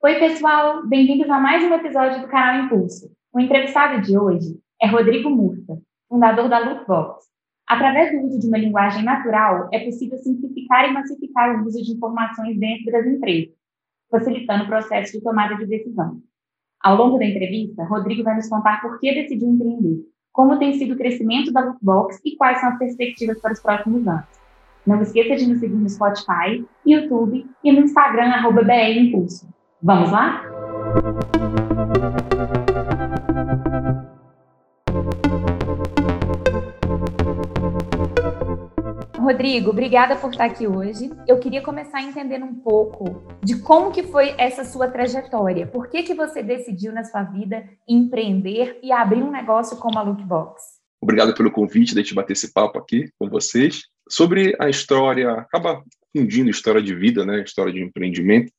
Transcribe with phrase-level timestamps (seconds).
[0.00, 0.86] Oi, pessoal!
[0.86, 3.10] Bem-vindos a mais um episódio do canal Impulso.
[3.34, 5.76] O entrevistado de hoje é Rodrigo Murta,
[6.08, 7.24] fundador da Lookbox.
[7.66, 11.94] Através do uso de uma linguagem natural, é possível simplificar e massificar o uso de
[11.94, 13.52] informações dentro das empresas,
[14.08, 16.22] facilitando o processo de tomada de decisão.
[16.80, 20.94] Ao longo da entrevista, Rodrigo vai nos contar por que decidiu empreender, como tem sido
[20.94, 24.28] o crescimento da Lookbox e quais são as perspectivas para os próximos anos.
[24.86, 29.57] Não esqueça de nos seguir no Spotify, YouTube e no Instagram, arroba BR Impulso.
[29.80, 30.44] Vamos lá?
[39.16, 41.10] Rodrigo, obrigada por estar aqui hoje.
[41.28, 45.68] Eu queria começar entendendo um pouco de como que foi essa sua trajetória.
[45.68, 50.02] Por que, que você decidiu na sua vida empreender e abrir um negócio como a
[50.02, 50.60] Lookbox?
[51.00, 53.82] Obrigado pelo convite de a gente bater esse papo aqui com vocês.
[54.10, 55.84] Sobre a história, acaba
[56.16, 58.50] fundindo história de vida, né, história de empreendimento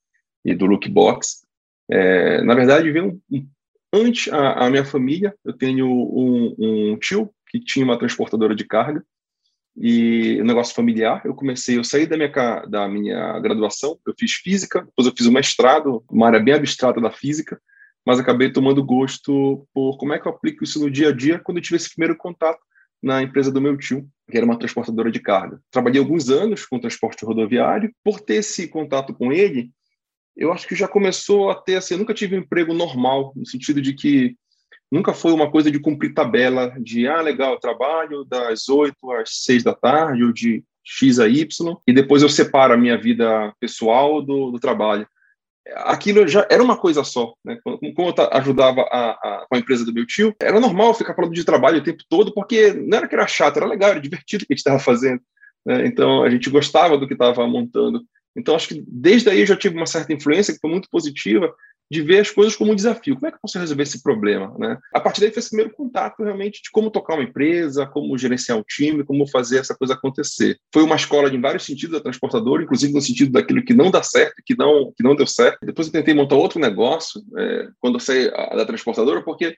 [0.44, 1.46] e do Lookbox.
[1.90, 3.20] É, na verdade, veio
[3.94, 8.64] antes a, a, minha família, eu tenho um, um, tio que tinha uma transportadora de
[8.64, 9.04] carga
[9.76, 11.22] e um negócio familiar.
[11.26, 15.26] Eu comecei, eu saí da minha da minha graduação, eu fiz física, depois eu fiz
[15.26, 17.60] o mestrado, uma área bem abstrata da física,
[18.06, 21.40] mas acabei tomando gosto por como é que eu aplico isso no dia a dia
[21.40, 22.60] quando eu tive esse primeiro contato
[23.02, 25.60] na empresa do meu tio, que era uma transportadora de carga.
[25.72, 27.94] Trabalhei alguns anos com transporte rodoviário.
[28.04, 29.72] Por ter esse contato com ele,
[30.40, 33.46] eu acho que já começou a ter assim, eu nunca tive um emprego normal, no
[33.46, 34.36] sentido de que
[34.92, 39.64] nunca foi uma coisa de cumprir tabela de, ah, legal, trabalho das 8 às 6
[39.64, 41.46] da tarde, ou de X a Y,
[41.86, 45.08] e depois eu separo a minha vida pessoal do, do trabalho
[45.76, 47.58] aquilo já era uma coisa só, né?
[47.64, 51.34] Como eu ajudava a, a, com a empresa do meu tio, era normal ficar falando
[51.34, 54.44] de trabalho o tempo todo, porque não era que era chato, era legal, era divertido
[54.44, 55.22] o que a gente estava fazendo.
[55.66, 55.86] Né?
[55.86, 58.02] Então a gente gostava do que estava montando.
[58.40, 61.54] Então acho que desde aí eu já tive uma certa influência que foi muito positiva
[61.92, 63.16] de ver as coisas como um desafio.
[63.16, 64.56] Como é que eu posso resolver esse problema?
[64.60, 64.78] Né?
[64.94, 68.58] A partir daí foi esse primeiro contato realmente de como tocar uma empresa, como gerenciar
[68.58, 70.58] um time, como fazer essa coisa acontecer.
[70.72, 74.04] Foi uma escola em vários sentidos da transportadora, inclusive no sentido daquilo que não dá
[74.04, 75.66] certo, que não, que não deu certo.
[75.66, 79.56] Depois eu tentei montar outro negócio é, quando eu saí da transportadora, porque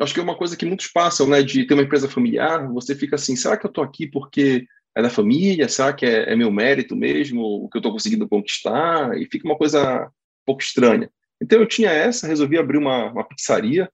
[0.00, 2.94] acho que é uma coisa que muitos passam, né, de ter uma empresa familiar, você
[2.94, 4.64] fica assim, será que eu estou aqui porque
[4.96, 5.68] é da família?
[5.68, 9.16] Será que é, é meu mérito mesmo, o que eu estou conseguindo conquistar?
[9.16, 10.10] E fica uma coisa um
[10.46, 11.10] pouco estranha.
[11.40, 13.90] Então eu tinha essa, resolvi abrir uma, uma pizzaria,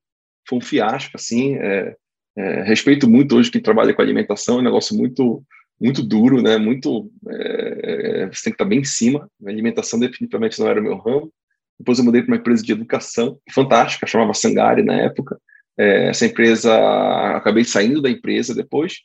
[0.48, 1.96] foi um fiasco, assim, é,
[2.36, 5.42] é, respeito muito hoje quem trabalha com alimentação, é um negócio muito
[5.80, 9.98] muito duro, né, muito, é, é, você tem que estar bem em cima, a alimentação
[9.98, 11.32] definitivamente não era o meu ramo,
[11.78, 15.38] depois eu mudei para uma empresa de educação, fantástica, chamava Sangari na época,
[15.76, 16.72] é, essa empresa,
[17.36, 19.00] acabei saindo da empresa depois,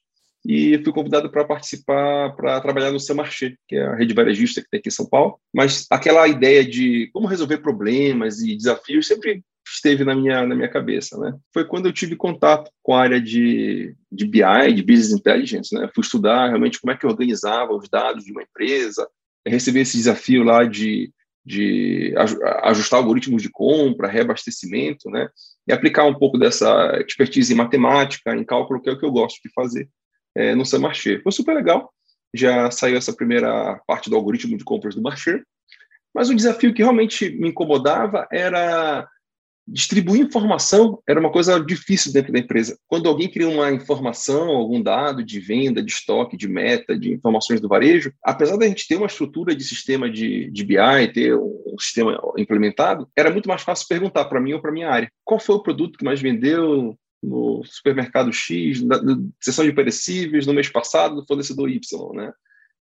[0.46, 4.70] e fui convidado para participar, para trabalhar no Samarché, que é a rede varejista que
[4.70, 5.40] tem aqui em São Paulo.
[5.54, 10.70] Mas aquela ideia de como resolver problemas e desafios sempre esteve na minha, na minha
[10.70, 11.38] cabeça, né?
[11.54, 15.90] Foi quando eu tive contato com a área de, de BI, de Business Intelligence, né?
[15.94, 19.08] Fui estudar realmente como é que eu organizava os dados de uma empresa,
[19.46, 21.12] recebi esse desafio lá de,
[21.46, 22.14] de
[22.64, 25.30] ajustar algoritmos de compra, reabastecimento, né?
[25.68, 29.12] E aplicar um pouco dessa expertise em matemática, em cálculo, que é o que eu
[29.12, 29.88] gosto de fazer
[30.36, 31.20] é, no Sam Marché.
[31.22, 31.92] Foi super legal,
[32.34, 35.42] já saiu essa primeira parte do algoritmo de compras do Marché,
[36.14, 39.08] mas o desafio que realmente me incomodava era
[39.72, 42.78] distribuir informação era uma coisa difícil dentro da empresa.
[42.88, 47.62] Quando alguém cria uma informação, algum dado de venda, de estoque, de meta, de informações
[47.62, 51.78] do varejo, apesar da gente ter uma estrutura de sistema de, de BI, ter um
[51.80, 55.12] sistema implementado, era muito mais fácil perguntar para mim ou para minha área.
[55.24, 56.98] Qual foi o produto que mais vendeu?
[57.22, 62.32] No supermercado X, na, na seção de perecíveis, no mês passado, do fornecedor Y, né?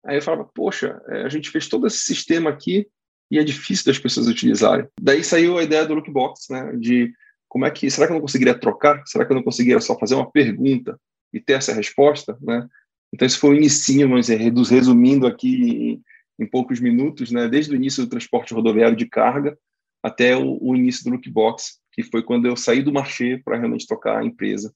[0.04, 2.86] Aí eu falava, poxa, é, a gente fez todo esse sistema aqui
[3.30, 4.86] e é difícil das pessoas utilizarem.
[5.00, 6.72] Daí saiu a ideia do Lookbox, né?
[6.76, 7.12] De
[7.48, 9.02] como é que, será que eu não conseguiria trocar?
[9.06, 10.98] Será que eu não conseguiria só fazer uma pergunta
[11.32, 12.66] e ter essa resposta, né?
[13.12, 16.02] Então esse foi o inicinho, mas resumindo aqui
[16.38, 17.48] em, em poucos minutos, né?
[17.48, 19.56] Desde o início do transporte rodoviário de carga
[20.02, 23.86] até o, o início do Lookbox, que foi quando eu saí do marché para realmente
[23.86, 24.72] tocar a empresa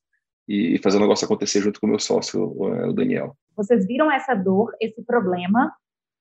[0.49, 3.37] e fazer o negócio acontecer junto com o meu sócio, o Daniel.
[3.57, 5.73] Vocês viram essa dor, esse problema,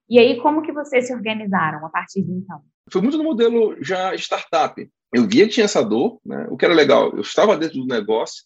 [0.09, 2.61] e aí como que vocês se organizaram a partir de então?
[2.91, 4.87] Foi muito no modelo já startup.
[5.13, 6.47] Eu via que tinha essa dor, né?
[6.49, 8.43] o que era legal, eu estava dentro do negócio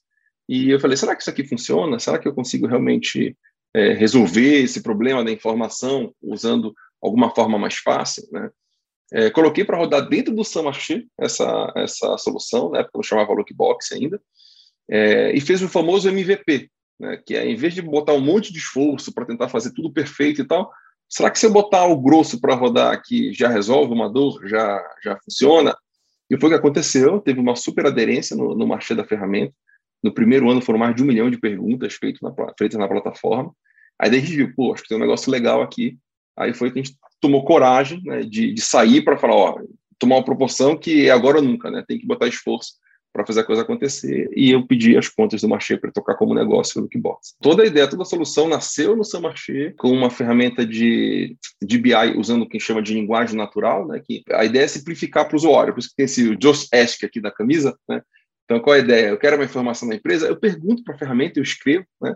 [0.47, 1.99] e eu falei, será que isso aqui funciona?
[1.99, 3.35] Será que eu consigo realmente
[3.73, 8.49] é, resolver esse problema da informação usando alguma forma mais fácil, né?
[9.13, 13.91] É, coloquei para rodar dentro do Samarchi essa, essa solução, né, porque eu chamava Lookbox
[13.91, 14.19] ainda,
[14.89, 16.69] é, e fez o famoso MVP,
[16.99, 19.93] né, que é, em vez de botar um monte de esforço para tentar fazer tudo
[19.93, 20.71] perfeito e tal,
[21.07, 24.83] será que se eu botar o grosso para rodar aqui já resolve uma dor, já,
[25.03, 25.77] já funciona?
[26.27, 29.53] E foi o que aconteceu, teve uma super aderência no, no marché da ferramenta.
[30.01, 33.53] No primeiro ano foram mais de um milhão de perguntas feitas na, feitas na plataforma.
[33.99, 35.97] Aí a gente viu, pô, acho que tem um negócio legal aqui.
[36.35, 39.61] Aí foi que a gente tomou coragem né, de, de sair para falar, ó,
[39.97, 41.81] tomar uma proporção que é agora ou nunca, né?
[41.87, 42.73] Tem que botar esforço
[43.13, 44.29] para fazer a coisa acontecer.
[44.35, 47.35] E eu pedi as contas do Marché para tocar como negócio no Lookbox.
[47.39, 52.17] Toda a ideia, toda a solução nasceu no Samarché com uma ferramenta de, de BI
[52.17, 54.01] usando o que chama de linguagem natural, né?
[54.03, 55.73] Que a ideia é simplificar para o usuário.
[55.73, 58.01] Por isso que tem esse Just Ask aqui da camisa, né?
[58.43, 59.07] Então, qual é a ideia?
[59.07, 62.13] Eu quero uma informação da empresa, eu pergunto para a ferramenta, eu escrevo, né?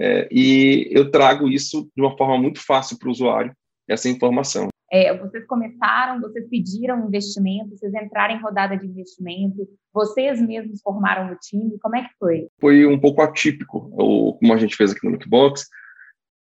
[0.00, 3.52] É, e eu trago isso de uma forma muito fácil para o usuário,
[3.88, 4.68] essa informação.
[4.90, 11.30] É, vocês começaram, vocês pediram investimento, vocês entraram em rodada de investimento, vocês mesmos formaram
[11.30, 12.48] o time, como é que foi?
[12.58, 15.66] Foi um pouco atípico, o, como a gente fez aqui no Lookbox,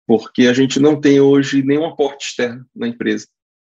[0.06, 3.28] porque a gente não tem hoje nenhum aporte externo na empresa.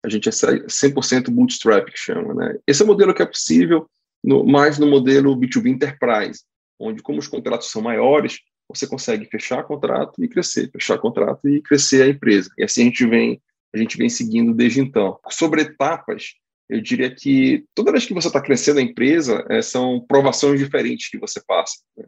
[0.06, 2.34] A gente é 100% bootstrap, que chama.
[2.36, 2.56] Né?
[2.68, 3.90] Esse é o modelo que é possível,
[4.24, 6.44] no, mais no modelo B2B Enterprise,
[6.80, 8.40] onde, como os contratos são maiores,
[8.70, 12.50] você consegue fechar contrato e crescer, fechar contrato e crescer a empresa.
[12.58, 13.42] E assim a gente vem
[13.74, 15.20] a gente vem seguindo desde então.
[15.30, 16.34] Sobre etapas,
[16.70, 21.10] eu diria que toda vez que você está crescendo a empresa, é, são provações diferentes
[21.10, 21.80] que você passa.
[21.98, 22.06] Né?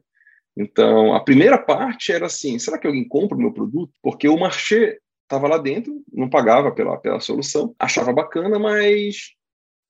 [0.56, 3.94] Então, a primeira parte era assim: será que alguém compra o meu produto?
[4.02, 9.32] Porque o marché estava lá dentro, não pagava pela, pela solução, achava bacana, mas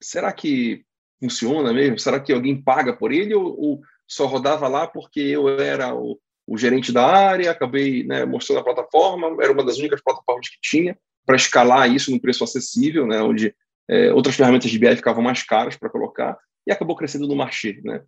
[0.02, 0.84] será que
[1.20, 2.00] funciona mesmo?
[2.00, 6.20] Será que alguém paga por ele ou, ou só rodava lá porque eu era o,
[6.46, 10.58] o gerente da área, acabei né, mostrando a plataforma, era uma das únicas plataformas que
[10.62, 10.98] tinha,
[11.32, 13.56] para escalar isso num preço acessível, né, onde
[13.90, 16.38] é, outras ferramentas de BI ficavam mais caras para colocar,
[16.68, 17.80] e acabou crescendo no marché.
[17.86, 18.02] Né?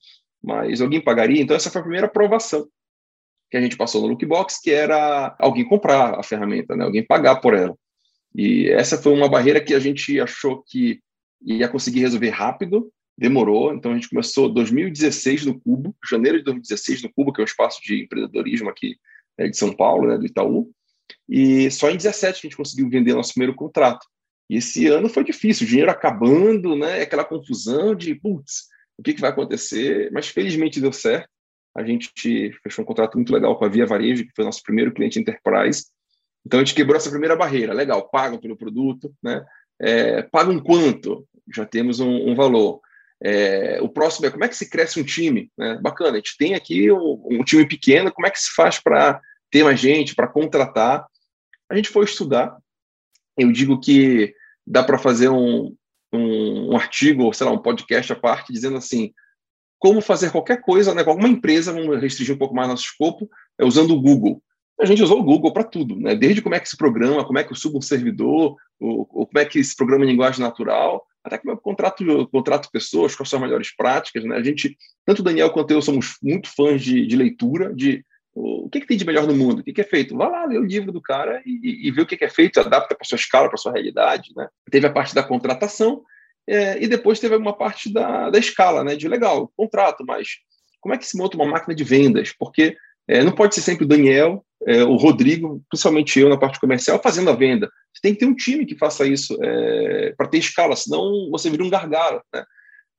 [0.44, 1.42] Mas alguém pagaria?
[1.42, 2.68] Então, essa foi a primeira aprovação
[3.50, 6.84] que a gente passou no Lookbox, que era alguém comprar a ferramenta, né?
[6.84, 7.78] alguém pagar por ela.
[8.36, 11.00] E essa foi uma barreira que a gente achou que
[11.46, 13.74] ia conseguir resolver rápido, demorou.
[13.74, 17.46] Então, a gente começou 2016 no Cubo, janeiro de 2016 no Cubo, que é um
[17.46, 18.98] espaço de empreendedorismo aqui
[19.40, 20.70] né, de São Paulo, né, do Itaú.
[21.28, 24.06] E só em 17 que a gente conseguiu vender nosso primeiro contrato.
[24.50, 27.02] E esse ano foi difícil, o dinheiro acabando, né?
[27.02, 28.68] Aquela confusão de, putz,
[28.98, 30.12] o que, que vai acontecer?
[30.12, 31.30] Mas felizmente deu certo.
[31.76, 32.12] A gente
[32.62, 35.86] fechou um contrato muito legal com a Via Varejo, que foi nosso primeiro cliente enterprise.
[36.46, 37.74] Então a gente quebrou essa primeira barreira.
[37.74, 39.44] Legal, pagam pelo produto, né?
[39.82, 41.28] É, pagam quanto?
[41.54, 42.80] Já temos um, um valor.
[43.24, 45.50] É, o próximo é como é que se cresce um time?
[45.58, 45.80] Né?
[45.82, 49.20] Bacana, a gente tem aqui um, um time pequeno, como é que se faz para
[49.54, 51.06] ter mais gente, para contratar.
[51.70, 52.58] A gente foi estudar.
[53.38, 54.34] Eu digo que
[54.66, 55.76] dá para fazer um,
[56.12, 59.14] um, um, artigo, ou sei lá, um podcast à parte, dizendo assim,
[59.78, 63.30] como fazer qualquer coisa, né, com alguma empresa, vamos restringir um pouco mais nosso escopo,
[63.60, 64.42] é usando o Google.
[64.82, 66.16] A gente usou o Google para tudo, né?
[66.16, 69.28] desde como é que se programa, como é que eu subo um servidor, ou, ou
[69.28, 73.30] como é que se programa em linguagem natural, até que eu contrato, contrato pessoas, quais
[73.30, 74.24] são as melhores práticas.
[74.24, 74.36] Né?
[74.36, 74.76] A gente,
[75.06, 78.04] tanto o Daniel quanto eu, somos muito fãs de, de leitura, de
[78.36, 79.60] o que, que, tem de melhor no mundo?
[79.60, 80.18] O que, que é feito?
[80.18, 82.60] Vá lá ler o livro do cara e, e vê o que, que é feito,
[82.60, 84.32] adapta para sua escala, para sua realidade.
[84.36, 84.48] Né?
[84.72, 86.02] Teve a parte da contratação
[86.48, 88.96] é, e depois teve uma parte da, da escala, né?
[88.96, 90.40] de legal, contrato, mas
[90.82, 92.34] como é que se monta uma máquina de vendas?
[92.38, 92.76] Porque
[93.08, 97.00] é, não pode ser sempre o Daniel, é, o Rodrigo, principalmente eu na parte comercial,
[97.02, 97.70] fazendo a venda.
[97.94, 101.52] Você tem que ter um time que faça isso é, para ter escala, senão você
[101.52, 102.22] vira um gargalo.
[102.34, 102.44] Né?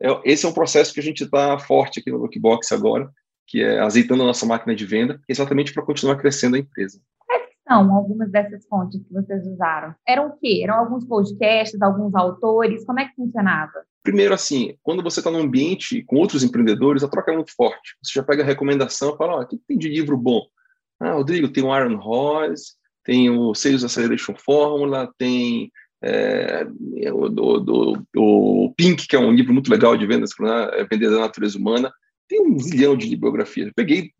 [0.01, 3.11] É, esse é um processo que a gente está forte aqui no Lookbox agora
[3.47, 7.01] que é azeitando a nossa máquina de venda, exatamente para continuar crescendo a empresa.
[7.19, 9.95] Quais são algumas dessas fontes que vocês usaram?
[10.07, 10.61] Eram o quê?
[10.63, 12.85] Eram alguns podcasts, alguns autores?
[12.85, 13.85] Como é que funcionava?
[14.03, 17.97] Primeiro, assim, quando você está num ambiente com outros empreendedores, a troca é muito forte.
[18.03, 20.43] Você já pega a recomendação e fala, ó, oh, o que tem de livro bom?
[21.01, 25.71] Ah, Rodrigo, tem o Iron Horse, tem o Sales Acceleration Formula, tem
[26.03, 26.67] é,
[27.13, 30.87] o, do, do, o Pink, que é um livro muito legal de vendas, né?
[30.91, 31.91] Vender da Natureza Humana
[32.29, 33.69] tem um zilhão de bibliografias.
[33.69, 34.13] Eu peguei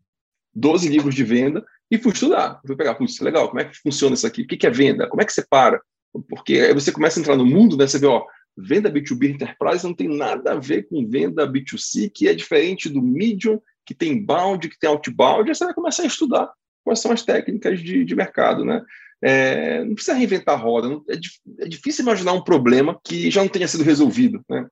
[0.53, 2.61] 12 livros de venda e fui estudar.
[2.65, 4.43] Fui pegar, putz, legal, como é que funciona isso aqui?
[4.43, 5.07] O que é venda?
[5.07, 5.81] Como é que separa?
[6.29, 7.87] Porque aí você começa a entrar no mundo, né?
[7.87, 8.25] Você vê, ó,
[8.57, 13.01] venda B2B Enterprise não tem nada a ver com venda B2C, que é diferente do
[13.01, 15.49] medium, que tem inbound, que tem outbound.
[15.49, 16.51] Aí você vai começar a estudar
[16.83, 18.81] quais são as técnicas de, de mercado, né?
[19.21, 20.87] É, não precisa reinventar a roda.
[20.87, 21.15] Não, é,
[21.63, 24.67] é, difícil imaginar um problema que já não tenha sido resolvido, né?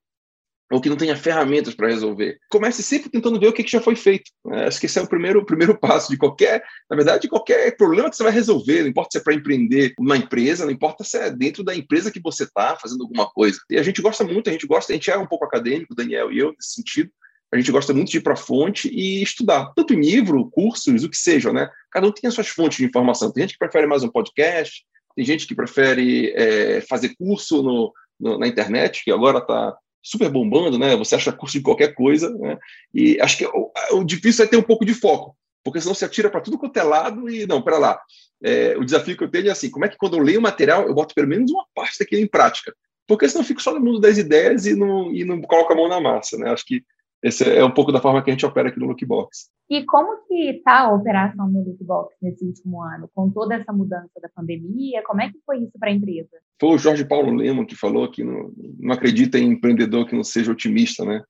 [0.74, 2.40] Ou que não tenha ferramentas para resolver.
[2.50, 4.32] Comece sempre tentando ver o que, que já foi feito.
[4.44, 4.66] Né?
[4.66, 8.10] Acho que esse é o primeiro, primeiro passo de qualquer, na verdade, de qualquer problema
[8.10, 8.82] que você vai resolver.
[8.82, 12.12] Não importa se é para empreender uma empresa, não importa se é dentro da empresa
[12.12, 13.60] que você está fazendo alguma coisa.
[13.70, 16.32] E a gente gosta muito, a gente gosta, a gente é um pouco acadêmico, Daniel
[16.32, 17.12] e eu, nesse sentido.
[17.54, 21.04] A gente gosta muito de ir para a fonte e estudar, tanto em livro, cursos,
[21.04, 21.70] o que seja, né?
[21.92, 23.32] Cada um tem as suas fontes de informação.
[23.32, 24.84] Tem gente que prefere mais um podcast,
[25.16, 30.30] tem gente que prefere é, fazer curso no, no, na internet, que agora está super
[30.30, 30.96] bombando, né?
[30.98, 32.58] Você acha curso de qualquer coisa, né?
[32.94, 36.04] E acho que o, o difícil é ter um pouco de foco, porque senão você
[36.04, 38.00] atira para tudo quanto é lado e não, para lá.
[38.44, 40.44] É, o desafio que eu tenho é assim, como é que quando eu leio o
[40.44, 42.76] material, eu boto pelo menos uma parte daquilo em prática?
[43.08, 45.76] Porque senão eu fico só no mundo das ideias e não, e não coloco a
[45.76, 46.52] mão na massa, né?
[46.52, 46.84] Acho que
[47.24, 49.50] esse é um pouco da forma que a gente opera aqui no Lookbox.
[49.70, 54.20] E como que está a operação no Lookbox nesse último ano, com toda essa mudança
[54.22, 55.02] da pandemia?
[55.06, 56.30] Como é que foi isso para a empresa?
[56.60, 60.24] Foi o Jorge Paulo Lemo que falou que não, não acredita em empreendedor que não
[60.24, 61.24] seja otimista, né?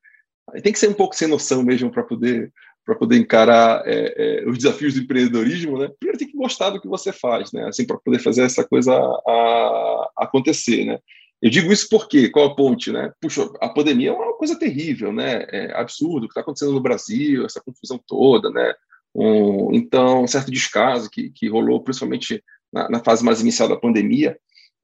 [0.63, 2.51] Tem que ser um pouco sem noção mesmo para poder
[2.85, 5.89] para poder encarar é, é, os desafios do empreendedorismo, né?
[5.99, 7.65] Primeiro tem que gostar do que você faz, né?
[7.65, 10.99] Assim para poder fazer essa coisa a, a acontecer, né?
[11.43, 13.11] Eu digo isso porque, qual a ponte, né?
[13.19, 15.45] Puxa, a pandemia é uma coisa terrível, né?
[15.49, 18.73] É absurdo o que está acontecendo no Brasil, essa confusão toda, né?
[19.13, 23.75] Um, então, um certo descaso que, que rolou, principalmente na, na fase mais inicial da
[23.75, 24.39] pandemia,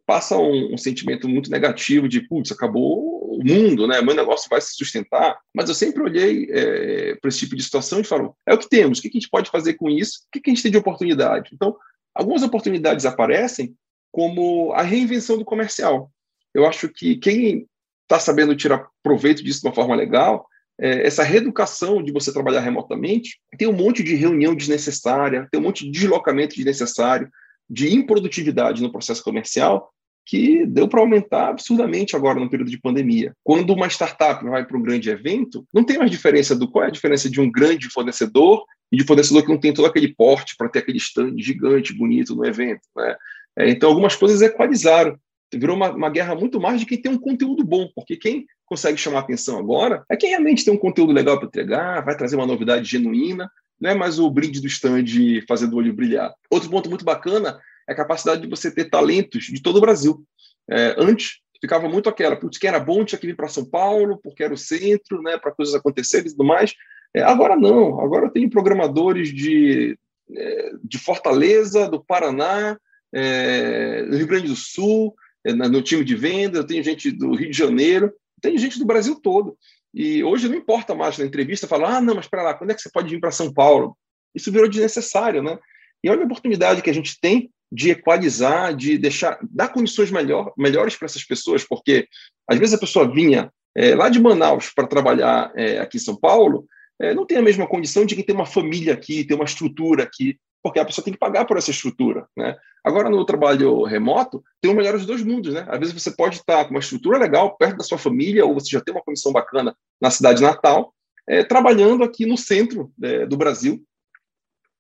[0.06, 4.02] passa um, um sentimento muito negativo de, putz, acabou o mundo, né?
[4.02, 5.40] Meu negócio vai se sustentar.
[5.56, 8.68] Mas eu sempre olhei é, para esse tipo de situação e falo, é o que
[8.68, 10.24] temos, o que a gente pode fazer com isso?
[10.28, 11.52] O que a gente tem de oportunidade?
[11.54, 11.78] Então,
[12.14, 13.74] algumas oportunidades aparecem
[14.12, 16.12] como a reinvenção do comercial
[16.54, 17.68] eu acho que quem
[18.04, 20.48] está sabendo tirar proveito disso de uma forma legal,
[20.80, 25.64] é, essa reeducação de você trabalhar remotamente, tem um monte de reunião desnecessária, tem um
[25.64, 27.30] monte de deslocamento desnecessário,
[27.70, 29.92] de improdutividade no processo comercial,
[30.26, 33.34] que deu para aumentar absurdamente agora no período de pandemia.
[33.44, 36.88] Quando uma startup vai para um grande evento, não tem mais diferença do qual é
[36.88, 40.56] a diferença de um grande fornecedor e de fornecedor que não tem todo aquele porte
[40.58, 42.82] para ter aquele stand gigante, bonito no evento.
[42.96, 43.16] Né?
[43.58, 45.18] É, então, algumas coisas equalizaram
[45.54, 48.98] virou uma, uma, guerra muito mais de quem tem um conteúdo bom, porque quem consegue
[48.98, 52.46] chamar atenção agora é quem realmente tem um conteúdo legal para entregar, vai trazer uma
[52.46, 55.06] novidade genuína, não é mais o brinde do stand
[55.48, 56.34] fazendo o olho brilhar.
[56.52, 60.24] Outro ponto muito bacana é a capacidade de você ter talentos de todo o Brasil.
[60.70, 64.20] É, antes, ficava muito aquela, putz, quem era bom tinha que vir para São Paulo,
[64.22, 66.74] porque era o centro, né, para coisas acontecerem e tudo mais.
[67.14, 69.98] É, agora não, agora eu tenho programadores de,
[70.36, 72.78] é, de Fortaleza, do Paraná,
[73.14, 75.16] é, do Rio Grande do Sul,
[75.54, 79.20] no time de venda, eu tenho gente do Rio de Janeiro, tem gente do Brasil
[79.22, 79.58] todo.
[79.94, 82.74] E hoje não importa mais na entrevista falar, ah, não, mas para lá, quando é
[82.74, 83.98] que você pode vir para São Paulo?
[84.36, 85.58] Isso virou desnecessário, né?
[86.04, 90.54] E olha a oportunidade que a gente tem de equalizar, de deixar, dar condições melhor,
[90.58, 92.08] melhores para essas pessoas, porque
[92.50, 96.16] às vezes a pessoa vinha é, lá de Manaus para trabalhar é, aqui em São
[96.16, 96.66] Paulo,
[97.00, 100.04] é, não tem a mesma condição de quem tem uma família aqui, tem uma estrutura
[100.04, 102.28] aqui, porque a pessoa tem que pagar por essa estrutura.
[102.36, 102.56] Né?
[102.84, 105.54] Agora, no trabalho remoto, tem o melhor dos dois mundos.
[105.54, 105.66] Né?
[105.70, 108.70] Às vezes você pode estar com uma estrutura legal perto da sua família, ou você
[108.70, 110.94] já tem uma comissão bacana na cidade natal,
[111.28, 113.84] é, trabalhando aqui no centro é, do Brasil,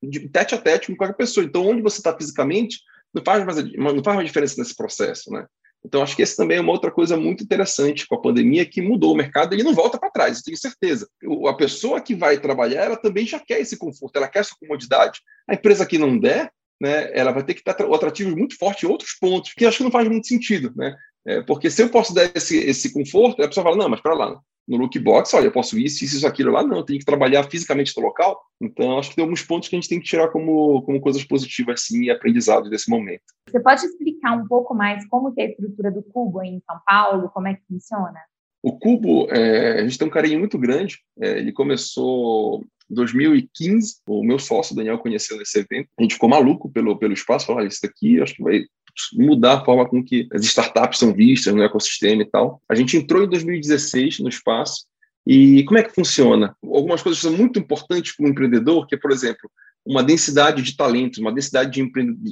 [0.01, 1.45] de tete a tete com qualquer pessoa.
[1.45, 2.79] Então, onde você está fisicamente,
[3.13, 5.31] não faz, mais, não faz mais diferença nesse processo.
[5.31, 5.45] Né?
[5.83, 8.81] Então, acho que esse também é uma outra coisa muito interessante com a pandemia que
[8.81, 11.07] mudou o mercado e não volta para trás, tenho certeza.
[11.47, 15.21] A pessoa que vai trabalhar, ela também já quer esse conforto, ela quer essa comodidade.
[15.47, 18.89] A empresa que não der, né, ela vai ter que estar atrativo muito forte em
[18.89, 20.73] outros pontos, que acho que não faz muito sentido.
[20.75, 20.95] Né?
[21.25, 24.13] É, porque se eu posso dar esse, esse conforto, a pessoa fala, não, mas para
[24.13, 27.05] lá, no lookbox, olha, eu posso isso, isso, isso, aquilo lá, não, eu tenho que
[27.05, 28.39] trabalhar fisicamente no local.
[28.61, 31.23] Então, acho que tem alguns pontos que a gente tem que tirar como, como coisas
[31.23, 33.23] positivas, sim, e aprendizados desse momento.
[33.49, 37.31] Você pode explicar um pouco mais como é a estrutura do Cubo em São Paulo,
[37.33, 38.19] como é que funciona?
[38.61, 40.99] O Cubo, é, a gente tem um carinho muito grande.
[41.19, 44.01] É, ele começou em 2015.
[44.07, 45.89] O meu sócio, Daniel, conheceu nesse evento.
[45.97, 47.45] A gente ficou maluco pelo, pelo espaço.
[47.45, 48.63] Falou, ah, isso daqui acho que vai
[49.13, 52.61] mudar a forma com que as startups são vistas no ecossistema e tal.
[52.69, 54.85] A gente entrou em 2016 no espaço
[55.25, 56.55] e como é que funciona?
[56.63, 59.49] Algumas coisas são muito importantes para um empreendedor, que é, por exemplo,
[59.85, 61.81] uma densidade de talentos, uma densidade de,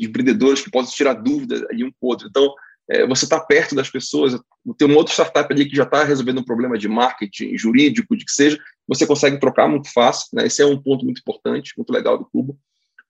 [0.06, 2.28] empreendedores que possam tirar dúvidas ali um o outro.
[2.28, 2.54] Então,
[2.90, 4.40] é, você está perto das pessoas,
[4.78, 8.24] tem um outro startup ali que já está resolvendo um problema de marketing, jurídico, de
[8.24, 10.48] que seja, você consegue trocar muito fácil, né?
[10.48, 12.58] Esse é um ponto muito importante, muito legal do Cubo.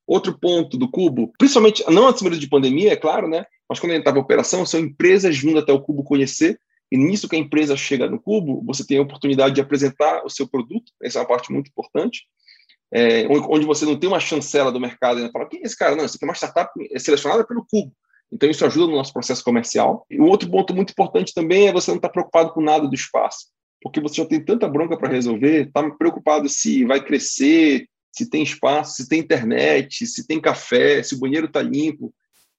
[0.08, 3.46] Outro ponto do Cubo, principalmente, não antes de pandemia, é claro, né?
[3.68, 6.58] Mas quando gente estava em operação, são empresas vindo até o Cubo conhecer,
[6.90, 10.30] e nisso que a empresa chega no Cubo, você tem a oportunidade de apresentar o
[10.30, 12.24] seu produto, essa é uma parte muito importante,
[12.90, 15.30] é, onde você não tem uma chancela do mercado, né?
[15.32, 15.96] fala, quem é esse cara?
[15.96, 17.92] Não, isso aqui é uma startup selecionada pelo Cubo.
[18.32, 20.06] Então, isso ajuda no nosso processo comercial.
[20.10, 22.88] E um outro ponto muito importante também é você não estar tá preocupado com nada
[22.88, 23.48] do espaço,
[23.82, 27.88] porque você já tem tanta bronca para resolver, está preocupado se vai crescer,
[28.18, 32.14] se tem espaço, se tem internet, se tem café, se o banheiro está limpo.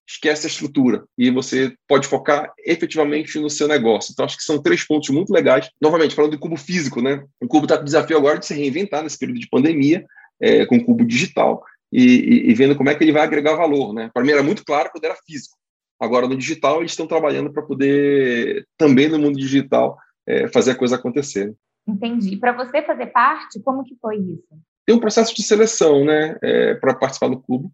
[0.07, 4.11] Esquece a estrutura e você pode focar efetivamente no seu negócio.
[4.11, 5.69] Então, acho que são três pontos muito legais.
[5.79, 7.23] Novamente, falando do cubo físico, né?
[7.39, 10.07] O cubo está com o desafio agora de se reinventar nesse período de pandemia,
[10.41, 11.63] é, com o cubo digital,
[11.93, 13.93] e, e, e, vendo como é que ele vai agregar valor.
[13.93, 14.11] Né?
[14.15, 15.59] Para mim era muito claro quando era físico.
[16.01, 20.77] Agora, no digital, eles estão trabalhando para poder, também no mundo digital, é, fazer a
[20.77, 21.55] coisa acontecer.
[21.87, 22.37] Entendi.
[22.37, 24.57] Para você fazer parte, como que foi isso?
[24.89, 27.69] Tem um processo de seleção, né, é, para participar do clube.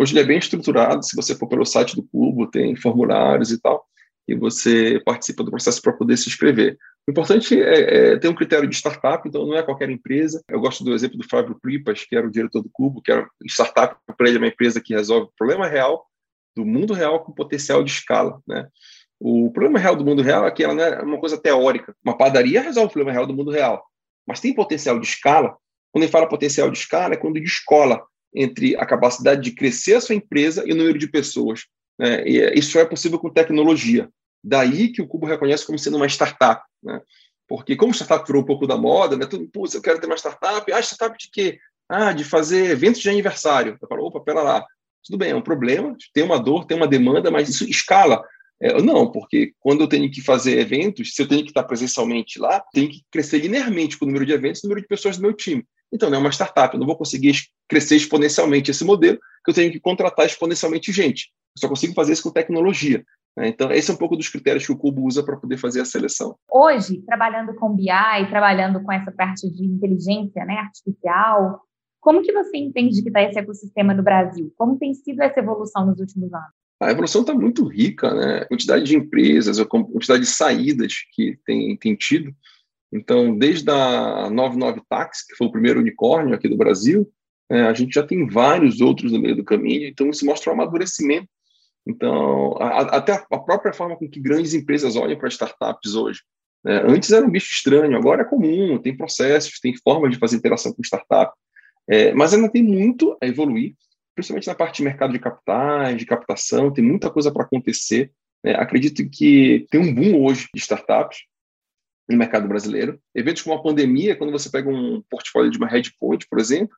[0.00, 3.60] Hoje ele é bem estruturado, se você for pelo site do clube, tem formulários e
[3.60, 3.84] tal,
[4.26, 6.78] e você participa do processo para poder se inscrever.
[7.06, 10.42] O importante é, é, ter um critério de startup, então não é qualquer empresa.
[10.48, 13.28] Eu gosto do exemplo do Fábio Pripas, que era o diretor do Cubo, que era
[13.46, 16.06] startup para ele é uma empresa que resolve o problema real
[16.56, 18.66] do mundo real com potencial de escala, né?
[19.20, 21.94] O problema real do mundo real é que ela não é uma coisa teórica.
[22.02, 23.84] Uma padaria resolve o problema real do mundo real,
[24.26, 25.58] mas tem potencial de escala.
[25.94, 30.00] Quando ele fala potencial de escala, é quando descola entre a capacidade de crescer a
[30.00, 31.66] sua empresa e o número de pessoas.
[31.96, 32.26] Né?
[32.26, 34.08] E isso é possível com tecnologia.
[34.42, 36.60] Daí que o Cubo reconhece como sendo uma startup.
[36.82, 37.00] Né?
[37.46, 39.24] Porque como startup virou um pouco da moda, né?
[39.24, 40.72] Tudo, eu quero ter uma startup.
[40.72, 41.60] Ah, startup de quê?
[41.88, 43.78] Ah, de fazer eventos de aniversário.
[43.80, 44.66] Eu falo, opa, pera lá.
[45.04, 48.20] Tudo bem, é um problema, tem uma dor, tem uma demanda, mas isso escala.
[48.64, 52.38] É, não, porque quando eu tenho que fazer eventos, se eu tenho que estar presencialmente
[52.38, 55.18] lá, tem que crescer linearmente com o número de eventos e o número de pessoas
[55.18, 55.66] do meu time.
[55.92, 57.34] Então, não é uma startup, eu não vou conseguir
[57.68, 61.30] crescer exponencialmente esse modelo, que eu tenho que contratar exponencialmente gente.
[61.54, 63.04] Eu só consigo fazer isso com tecnologia.
[63.36, 63.48] Né?
[63.48, 65.84] Então, esse é um pouco dos critérios que o Cubo usa para poder fazer a
[65.84, 66.34] seleção.
[66.50, 67.84] Hoje, trabalhando com BI,
[68.30, 71.60] trabalhando com essa parte de inteligência né, artificial,
[72.00, 74.50] como que você entende que está esse ecossistema no Brasil?
[74.56, 76.63] Como tem sido essa evolução nos últimos anos?
[76.80, 78.38] A evolução está muito rica, né?
[78.38, 82.34] A quantidade de empresas, a quantidade de saídas que tem, tem tido.
[82.92, 87.10] Então, desde a 99 Tax, que foi o primeiro unicórnio aqui do Brasil,
[87.50, 89.86] é, a gente já tem vários outros no meio do caminho.
[89.86, 91.28] Então, isso mostra um amadurecimento.
[91.86, 96.20] Então, a, até a própria forma com que grandes empresas olham para startups hoje.
[96.64, 96.82] Né?
[96.86, 100.72] Antes era um bicho estranho, agora é comum, tem processos, tem formas de fazer interação
[100.72, 101.32] com startup.
[101.88, 103.74] É, mas ainda tem muito a evoluir,
[104.14, 108.12] principalmente na parte de mercado de capitais, de captação, tem muita coisa para acontecer.
[108.44, 111.18] É, acredito que tem um boom hoje de startups
[112.08, 113.00] no mercado brasileiro.
[113.14, 116.76] Eventos como a pandemia, quando você pega um portfólio de uma Redpoint, por exemplo,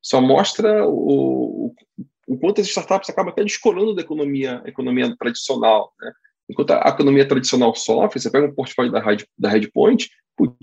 [0.00, 1.74] só mostra o,
[2.26, 5.92] o, quanto as startups acabam até descolando da economia, economia tradicional.
[6.00, 6.12] Né?
[6.48, 10.08] Enquanto a economia tradicional sofre, você pega um portfólio da, Red, da Redpoint,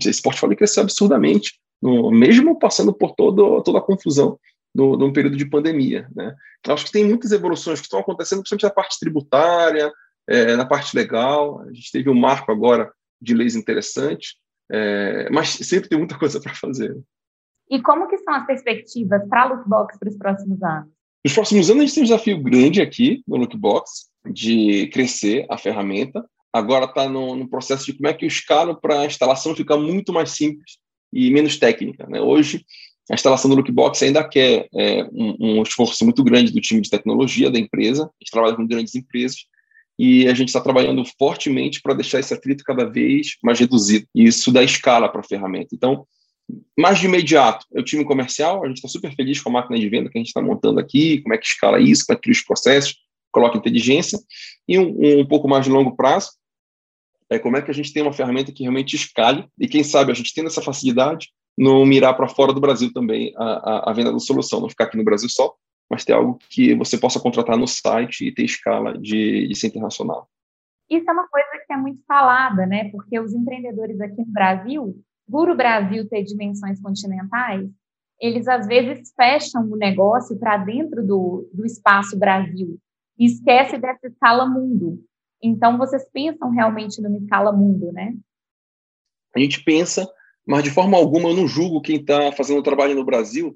[0.04, 4.38] esse portfólio cresceu absurdamente no, mesmo passando por todo, toda a confusão
[4.74, 6.08] do, de um período de pandemia.
[6.14, 6.34] Né?
[6.60, 9.92] Então, acho que tem muitas evoluções que estão acontecendo, principalmente na parte tributária,
[10.28, 11.60] é, na parte legal.
[11.62, 14.36] A gente teve um marco agora de leis interessantes,
[14.70, 16.96] é, mas sempre tem muita coisa para fazer.
[17.70, 20.88] E como que são as perspectivas para a Lookbox para os próximos anos?
[21.24, 25.58] Nos próximos anos, a gente tem um desafio grande aqui no Lookbox de crescer a
[25.58, 26.24] ferramenta.
[26.52, 29.76] Agora está no, no, processo de como é que eu escalo para a instalação ficar
[29.76, 30.78] muito mais simples
[31.12, 32.06] e menos técnica.
[32.06, 32.20] Né?
[32.20, 32.64] Hoje,
[33.10, 36.90] a instalação do Lookbox ainda quer é, um, um, esforço muito grande do time de
[36.90, 39.46] tecnologia da empresa, a gente trabalha com grandes empresas,
[39.98, 44.24] e a gente está trabalhando fortemente para deixar esse atrito cada vez mais reduzido, e
[44.24, 45.74] isso dá escala para a ferramenta.
[45.74, 46.06] Então,
[46.78, 49.78] mais de imediato, é o time comercial, a gente está super feliz com a máquina
[49.78, 52.16] de venda que a gente está montando aqui, como é que escala isso, como é
[52.16, 52.96] que cria os processos,
[53.32, 54.18] coloca inteligência,
[54.66, 56.30] e um, um pouco mais de longo prazo,
[57.30, 59.46] é como é que a gente tem uma ferramenta que realmente escale.
[59.58, 63.34] E quem sabe a gente tendo essa facilidade não mirar para fora do Brasil também
[63.36, 65.52] a, a, a, venda da solução, não ficar aqui no Brasil só,
[65.90, 69.66] mas ter algo que você possa contratar no site e ter escala de, de ser
[69.66, 70.28] internacional.
[70.88, 72.90] Isso é uma coisa que é muito falada, né?
[72.90, 77.68] Porque os empreendedores aqui no Brasil, por o Brasil ter dimensões continentais,
[78.20, 82.78] eles às vezes fecham o negócio para dentro do, do espaço Brasil
[83.18, 85.04] e esquece dessa escala mundo.
[85.42, 88.14] Então, vocês pensam realmente numa escala mundo, né?
[89.34, 90.08] A gente pensa,
[90.48, 93.54] mas de forma alguma eu não julgo quem está fazendo trabalho no Brasil,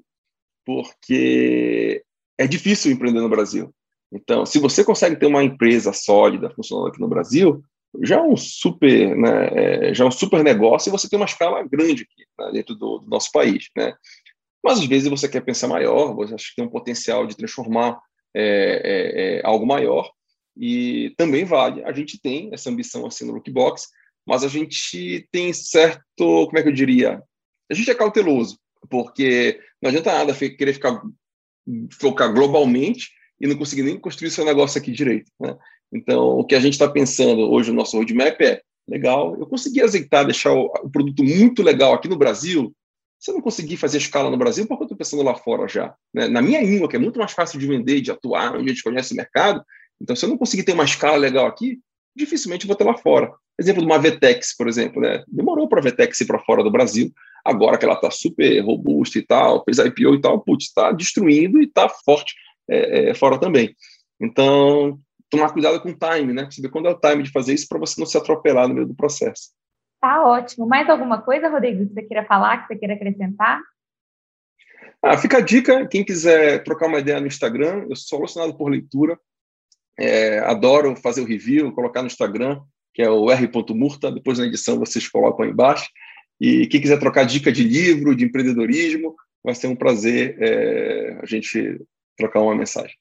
[0.63, 2.03] porque
[2.37, 3.73] é difícil empreender no Brasil.
[4.11, 7.63] Então, se você consegue ter uma empresa sólida funcionando aqui no Brasil,
[8.03, 9.49] já é um super, né,
[9.89, 12.75] é, já é um super negócio e você tem uma escala grande aqui né, dentro
[12.75, 13.95] do, do, nosso país, né?
[14.63, 17.99] Mas às vezes você quer pensar maior, você acha que tem um potencial de transformar
[18.35, 20.11] é, é, é algo maior
[20.55, 21.83] e também vale.
[21.83, 23.87] A gente tem essa ambição assim no Lookbox,
[24.25, 27.21] mas a gente tem certo, como é que eu diria?
[27.69, 28.57] A gente é cauteloso,
[28.89, 31.01] porque não adianta nada querer ficar
[31.99, 33.09] focar globalmente
[33.39, 35.31] e não conseguir nem construir seu negócio aqui direito.
[35.39, 35.55] Né?
[35.91, 39.81] Então, o que a gente está pensando hoje no nosso roadmap é: legal, eu consegui
[39.81, 42.73] azeitar, deixar o, o, produto muito legal aqui no Brasil.
[43.19, 45.67] Se eu não conseguir fazer escala no Brasil, por que eu estou pensando lá fora
[45.67, 45.95] já?
[46.13, 46.27] Né?
[46.27, 48.83] Na minha língua, que é muito mais fácil de vender, de atuar, onde a gente
[48.83, 49.63] conhece o mercado,
[50.01, 51.79] então, se eu não conseguir ter uma escala legal aqui,
[52.15, 53.31] dificilmente vou ter lá fora.
[53.59, 55.23] Exemplo de uma Vetex, por exemplo, né?
[55.27, 57.11] Demorou para a Vetex ir para fora do Brasil,
[57.45, 61.61] agora que ela está super robusta e tal, fez IPO e tal, putz, está destruindo
[61.61, 62.33] e está forte
[62.69, 63.75] é, é, fora também.
[64.19, 64.99] Então,
[65.29, 66.47] tomar cuidado com o time, né?
[66.51, 68.87] Saber quando é o time de fazer isso para você não se atropelar no meio
[68.87, 69.51] do processo.
[69.99, 70.67] Tá ótimo.
[70.67, 73.59] Mais alguma coisa, Rodrigo, que você queira falar, que você queira acrescentar?
[75.01, 78.69] Ah, fica a dica, quem quiser trocar uma ideia no Instagram, eu sou alucinado por
[78.69, 79.19] leitura,
[79.99, 82.61] é, adoro fazer o review, colocar no Instagram,
[82.93, 85.89] que é o r.murta, depois na edição vocês colocam aí embaixo.
[86.39, 91.25] E quem quiser trocar dica de livro, de empreendedorismo, vai ser um prazer é, a
[91.25, 91.81] gente
[92.17, 92.95] trocar uma mensagem.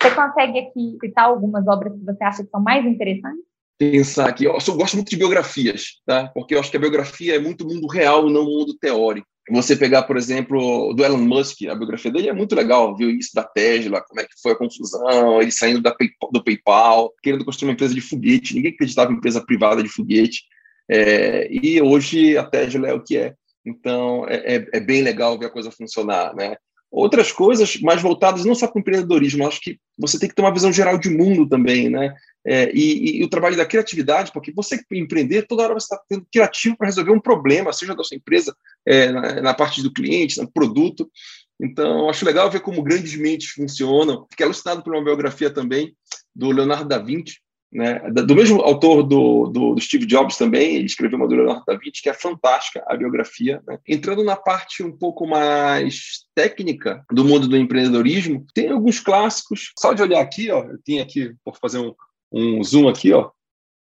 [0.00, 3.44] Você consegue aqui citar algumas obras que você acha que são mais interessantes?
[3.78, 6.28] Pensar aqui, eu gosto muito de biografias, tá?
[6.28, 9.26] Porque eu acho que a biografia é muito mundo real, não mundo teórico.
[9.52, 13.30] Você pegar, por exemplo, do Elon Musk, a biografia dele é muito legal, viu isso
[13.34, 15.94] da Tesla, como é que foi a confusão, ele saindo da,
[16.32, 20.44] do PayPal, querendo construir uma empresa de foguete, ninguém acreditava em empresa privada de foguete,
[20.88, 23.34] é, e hoje a Tesla é o que é.
[23.64, 26.56] Então, é, é, é, bem legal ver a coisa funcionar, né?
[26.92, 30.42] Outras coisas mais voltadas não só para o empreendedorismo, acho que você tem que ter
[30.42, 32.14] uma visão geral de mundo também, né?
[32.44, 36.26] É, e, e, o trabalho da criatividade, porque você empreender, toda hora você está tendo
[36.30, 38.54] criativo para resolver um problema, seja da sua empresa,
[38.86, 41.10] é, na, na, parte do cliente, no produto.
[41.58, 44.26] Então, acho legal ver como grandes mentes funcionam.
[44.30, 45.94] Fiquei alucinado por uma biografia também
[46.34, 47.38] do Leonardo da Vinci,
[47.72, 51.64] né, do mesmo autor do, do, do, Steve Jobs também, ele escreveu uma do Leonardo
[51.66, 53.62] da Vinci, que é fantástica, a biografia.
[53.66, 53.78] Né?
[53.88, 59.94] Entrando na parte um pouco mais técnica do mundo do empreendedorismo, tem alguns clássicos, só
[59.94, 61.94] de olhar aqui, ó, eu tenho aqui, vou fazer um,
[62.30, 63.30] um zoom aqui, ó,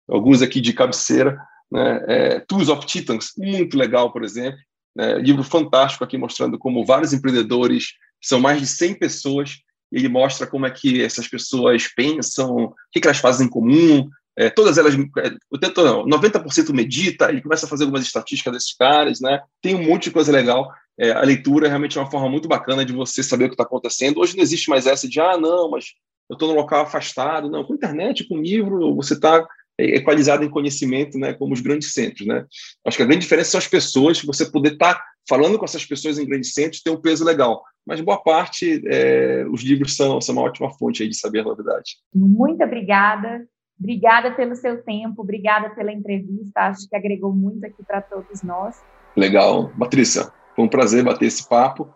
[0.08, 1.36] alguns aqui de cabeceira,
[1.70, 4.58] né, é, Tools of Titans, muito legal, por exemplo,
[4.94, 9.63] né, livro fantástico aqui mostrando como vários empreendedores, são mais de 100 pessoas,
[9.94, 14.08] ele mostra como é que essas pessoas pensam, o que, que elas fazem em comum,
[14.36, 18.52] é, todas elas, é, o tanto, não, 90% medita, ele começa a fazer algumas estatísticas
[18.52, 19.40] desses caras, né?
[19.62, 20.68] Tem um monte de coisa legal.
[20.98, 23.62] É, a leitura é realmente uma forma muito bacana de você saber o que está
[23.62, 24.20] acontecendo.
[24.20, 25.86] Hoje não existe mais essa de, ah, não, mas
[26.28, 27.48] eu estou num local afastado.
[27.48, 29.46] Não, com internet, com livro, você está
[29.78, 32.44] equalizado em conhecimento, né, como os grandes centros, né?
[32.86, 35.84] Acho que a grande diferença são as pessoas, você poder estar tá falando com essas
[35.84, 37.62] pessoas em grandes centros tem um peso legal.
[37.86, 41.96] Mas boa parte, é, os livros são, são uma ótima fonte de saber a novidade.
[42.14, 43.46] Muito obrigada.
[43.78, 46.60] Obrigada pelo seu tempo, obrigada pela entrevista.
[46.60, 48.80] Acho que agregou muito aqui para todos nós.
[49.16, 49.70] Legal.
[49.78, 51.88] Patrícia, foi um prazer bater esse papo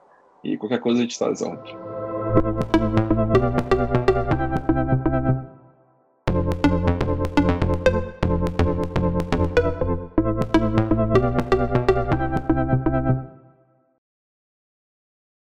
[0.44, 1.76] e qualquer coisa a gente está às ordens.